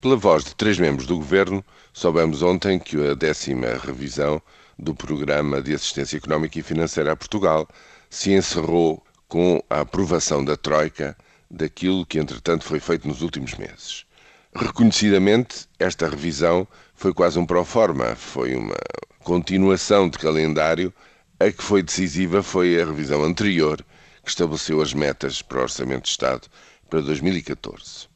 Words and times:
Pela 0.00 0.14
voz 0.14 0.44
de 0.44 0.54
três 0.54 0.78
membros 0.78 1.08
do 1.08 1.16
governo, 1.16 1.64
soubemos 1.92 2.40
ontem 2.40 2.78
que 2.78 3.04
a 3.04 3.14
décima 3.14 3.66
revisão 3.84 4.40
do 4.78 4.94
Programa 4.94 5.60
de 5.60 5.74
Assistência 5.74 6.18
Económica 6.18 6.56
e 6.56 6.62
Financeira 6.62 7.10
a 7.10 7.16
Portugal 7.16 7.68
se 8.08 8.30
encerrou 8.30 9.02
com 9.26 9.60
a 9.68 9.80
aprovação 9.80 10.44
da 10.44 10.56
Troika 10.56 11.18
daquilo 11.50 12.06
que, 12.06 12.20
entretanto, 12.20 12.62
foi 12.62 12.78
feito 12.78 13.08
nos 13.08 13.22
últimos 13.22 13.54
meses. 13.54 14.06
Reconhecidamente, 14.54 15.66
esta 15.80 16.08
revisão 16.08 16.64
foi 16.94 17.12
quase 17.12 17.36
um 17.36 17.44
pró-forma, 17.44 18.14
foi 18.14 18.54
uma 18.54 18.78
continuação 19.24 20.08
de 20.08 20.16
calendário. 20.16 20.94
A 21.40 21.50
que 21.50 21.62
foi 21.62 21.82
decisiva 21.82 22.40
foi 22.40 22.80
a 22.80 22.86
revisão 22.86 23.24
anterior, 23.24 23.84
que 24.22 24.30
estabeleceu 24.30 24.80
as 24.80 24.94
metas 24.94 25.42
para 25.42 25.58
o 25.58 25.62
Orçamento 25.62 26.04
de 26.04 26.10
Estado 26.10 26.46
para 26.88 27.00
2014. 27.00 28.06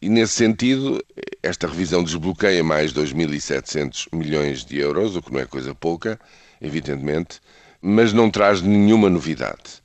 E 0.00 0.08
nesse 0.08 0.34
sentido, 0.34 1.04
esta 1.42 1.66
revisão 1.66 2.04
desbloqueia 2.04 2.62
mais 2.62 2.92
2.700 2.92 4.06
milhões 4.12 4.64
de 4.64 4.78
euros, 4.78 5.16
o 5.16 5.22
que 5.22 5.32
não 5.32 5.40
é 5.40 5.44
coisa 5.44 5.74
pouca, 5.74 6.20
evidentemente, 6.62 7.40
mas 7.82 8.12
não 8.12 8.30
traz 8.30 8.62
nenhuma 8.62 9.10
novidade. 9.10 9.82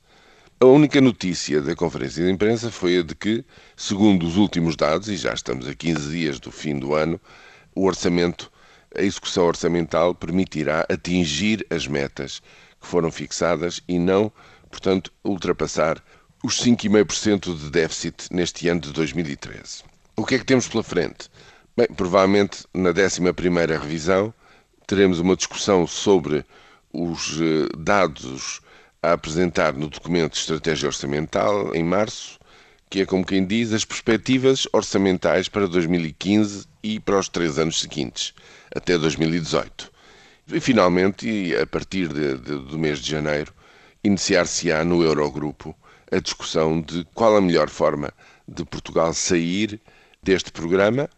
A 0.60 0.66
única 0.66 1.00
notícia 1.00 1.60
da 1.60 1.74
conferência 1.74 2.24
de 2.24 2.30
imprensa 2.30 2.70
foi 2.70 2.98
a 2.98 3.02
de 3.02 3.16
que, 3.16 3.44
segundo 3.76 4.24
os 4.24 4.36
últimos 4.36 4.76
dados, 4.76 5.08
e 5.08 5.16
já 5.16 5.34
estamos 5.34 5.66
a 5.66 5.74
15 5.74 6.08
dias 6.08 6.38
do 6.38 6.52
fim 6.52 6.78
do 6.78 6.94
ano, 6.94 7.20
o 7.74 7.84
orçamento, 7.84 8.52
a 8.96 9.02
execução 9.02 9.46
orçamental 9.46 10.14
permitirá 10.14 10.86
atingir 10.88 11.66
as 11.70 11.88
metas 11.88 12.40
que 12.80 12.86
foram 12.86 13.10
fixadas 13.10 13.80
e 13.88 13.98
não, 13.98 14.30
portanto, 14.70 15.12
ultrapassar 15.24 16.00
os 16.44 16.62
5,5% 16.62 17.58
de 17.58 17.68
déficit 17.68 18.28
neste 18.30 18.68
ano 18.68 18.82
de 18.82 18.92
2013. 18.92 19.93
O 20.16 20.24
que 20.24 20.36
é 20.36 20.38
que 20.38 20.44
temos 20.44 20.68
pela 20.68 20.84
frente? 20.84 21.28
Bem, 21.76 21.88
provavelmente 21.88 22.64
na 22.72 22.90
11 22.90 23.20
revisão 23.76 24.32
teremos 24.86 25.18
uma 25.18 25.34
discussão 25.34 25.88
sobre 25.88 26.44
os 26.92 27.40
eh, 27.40 27.68
dados 27.76 28.60
a 29.02 29.14
apresentar 29.14 29.72
no 29.72 29.88
documento 29.88 30.34
de 30.34 30.38
estratégia 30.38 30.86
orçamental 30.86 31.74
em 31.74 31.82
março, 31.82 32.38
que 32.88 33.00
é 33.00 33.06
como 33.06 33.26
quem 33.26 33.44
diz 33.44 33.72
as 33.72 33.84
perspectivas 33.84 34.68
orçamentais 34.72 35.48
para 35.48 35.66
2015 35.66 36.64
e 36.80 37.00
para 37.00 37.18
os 37.18 37.28
três 37.28 37.58
anos 37.58 37.80
seguintes, 37.80 38.34
até 38.72 38.96
2018. 38.96 39.90
E 40.46 40.60
finalmente, 40.60 41.56
a 41.56 41.66
partir 41.66 42.06
de, 42.06 42.38
de, 42.38 42.58
do 42.60 42.78
mês 42.78 43.00
de 43.00 43.10
janeiro, 43.10 43.52
iniciar-se-á 44.04 44.84
no 44.84 45.02
Eurogrupo 45.02 45.76
a 46.12 46.20
discussão 46.20 46.80
de 46.80 47.04
qual 47.14 47.36
a 47.36 47.40
melhor 47.40 47.68
forma 47.68 48.12
de 48.46 48.64
Portugal 48.64 49.12
sair 49.12 49.80
deste 50.24 50.50
programa, 50.50 51.08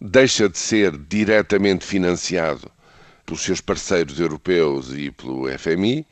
deixa 0.00 0.48
de 0.48 0.58
ser 0.58 0.96
diretamente 0.96 1.84
financiado 1.84 2.70
pelos 3.24 3.42
seus 3.42 3.60
parceiros 3.60 4.18
europeus 4.18 4.92
e 4.92 5.10
pelo 5.10 5.46
FMI 5.58 6.06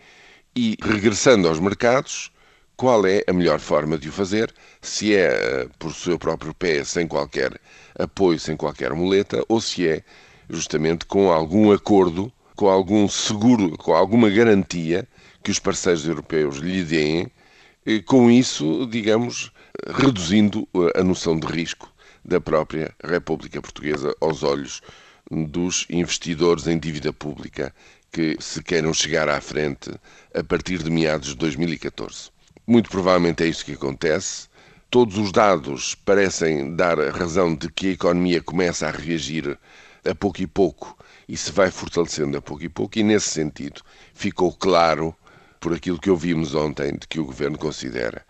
e, 0.55 0.77
regressando 0.83 1.49
aos 1.49 1.59
mercados, 1.59 2.31
qual 2.77 3.07
é 3.07 3.23
a 3.27 3.33
melhor 3.33 3.59
forma 3.59 3.99
de 3.99 4.09
o 4.09 4.13
fazer, 4.13 4.53
se 4.81 5.15
é 5.15 5.27
eh, 5.27 5.69
por 5.79 5.95
seu 5.95 6.19
próprio 6.19 6.55
pé, 6.55 6.85
sem 6.85 7.07
qualquer 7.07 7.59
apoio, 7.99 8.39
sem 8.39 8.57
qualquer 8.57 8.93
muleta, 8.95 9.45
ou 9.49 9.61
se 9.61 9.89
é 9.89 10.03
justamente 10.49 11.07
com 11.07 11.31
algum 11.31 11.73
acordo, 11.73 12.33
com 12.57 12.69
algum 12.69 13.09
seguro, 13.09 13.77
com 13.79 13.95
alguma 13.95 14.29
garantia 14.29 15.09
que 15.43 15.51
os 15.51 15.59
parceiros 15.59 16.07
europeus 16.07 16.57
lhe 16.57 16.83
deem, 16.83 17.31
com 18.07 18.31
isso, 18.31 18.87
digamos, 18.91 19.53
reduzindo 19.87 20.69
eh, 20.75 21.01
a 21.01 21.05
noção 21.05 21.39
de 21.39 21.47
risco 21.47 21.92
da 22.25 22.41
própria 22.41 22.95
República 23.03 23.61
Portuguesa 23.61 24.15
aos 24.21 24.43
olhos 24.43 24.81
dos 25.31 25.87
investidores 25.89 26.67
em 26.67 26.79
dívida 26.79 27.13
pública 27.13 27.75
que 28.11 28.37
se 28.41 28.63
queiram 28.63 28.93
chegar 28.93 29.29
à 29.29 29.41
frente 29.41 29.91
a 30.35 30.45
partir 30.45 30.83
de 30.83 30.91
meados 30.91 31.29
de 31.29 31.37
2014. 31.37 32.31
Muito 32.67 32.91
provavelmente 32.91 33.43
é 33.43 33.47
isso 33.47 33.65
que 33.65 33.73
acontece. 33.73 34.49
Todos 34.91 35.17
os 35.17 35.33
dados 35.33 35.95
parecem 35.95 36.77
dar 36.77 37.01
a 37.01 37.11
razão 37.11 37.55
de 37.55 37.71
que 37.71 37.89
a 37.89 37.93
economia 37.93 38.43
começa 38.43 38.87
a 38.87 38.91
reagir 38.91 39.59
a 40.05 40.15
pouco 40.15 40.43
e 40.43 40.47
pouco 40.47 40.97
e 41.29 41.37
se 41.37 41.51
vai 41.51 41.71
fortalecendo 41.71 42.37
a 42.37 42.43
pouco 42.43 42.65
e 42.65 42.69
pouco, 42.69 42.99
e 42.99 43.03
nesse 43.03 43.31
sentido 43.31 43.81
ficou 44.13 44.53
claro, 44.53 45.15
por 45.59 45.73
aquilo 45.73 45.99
que 45.99 46.11
ouvimos 46.11 46.55
ontem, 46.55 46.93
de 46.93 47.07
que 47.07 47.21
o 47.21 47.25
governo 47.25 47.57
considera, 47.57 48.27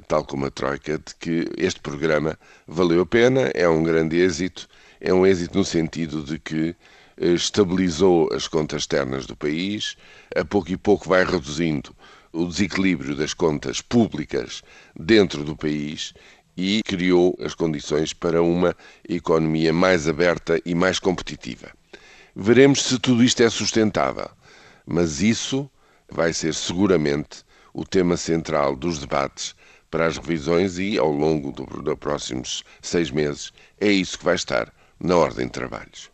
tal 0.00 0.24
como 0.24 0.46
a 0.46 0.50
Troika, 0.50 0.98
de 0.98 1.14
que 1.18 1.48
este 1.56 1.80
programa 1.80 2.38
valeu 2.66 3.02
a 3.02 3.06
pena, 3.06 3.50
é 3.54 3.68
um 3.68 3.82
grande 3.82 4.16
êxito, 4.16 4.68
é 5.00 5.12
um 5.12 5.26
êxito 5.26 5.58
no 5.58 5.64
sentido 5.64 6.22
de 6.22 6.38
que 6.38 6.74
eh, 7.16 7.32
estabilizou 7.32 8.32
as 8.32 8.48
contas 8.48 8.82
externas 8.82 9.26
do 9.26 9.36
país, 9.36 9.96
a 10.34 10.44
pouco 10.44 10.70
e 10.70 10.76
pouco 10.76 11.08
vai 11.08 11.24
reduzindo 11.24 11.94
o 12.32 12.46
desequilíbrio 12.46 13.14
das 13.14 13.34
contas 13.34 13.80
públicas 13.80 14.62
dentro 14.98 15.44
do 15.44 15.54
país 15.54 16.14
e 16.56 16.82
criou 16.84 17.36
as 17.40 17.54
condições 17.54 18.12
para 18.12 18.42
uma 18.42 18.74
economia 19.08 19.72
mais 19.72 20.08
aberta 20.08 20.60
e 20.64 20.74
mais 20.74 20.98
competitiva. 20.98 21.70
Veremos 22.34 22.82
se 22.82 22.98
tudo 22.98 23.22
isto 23.22 23.42
é 23.42 23.50
sustentável, 23.50 24.30
mas 24.86 25.20
isso 25.20 25.70
vai 26.10 26.32
ser 26.32 26.54
seguramente 26.54 27.44
o 27.74 27.84
tema 27.84 28.16
central 28.16 28.76
dos 28.76 28.98
debates 28.98 29.54
para 29.92 30.06
as 30.06 30.16
revisões 30.16 30.78
e, 30.78 30.98
ao 30.98 31.12
longo 31.12 31.52
dos 31.52 31.98
próximos 31.98 32.64
seis 32.80 33.10
meses, 33.10 33.52
é 33.78 33.88
isso 33.88 34.18
que 34.18 34.24
vai 34.24 34.34
estar 34.34 34.72
na 34.98 35.16
ordem 35.16 35.46
de 35.46 35.52
trabalhos. 35.52 36.10